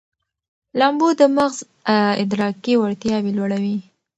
[0.79, 1.57] لامبو د مغز
[2.23, 3.77] ادراکي وړتیاوې لوړوي.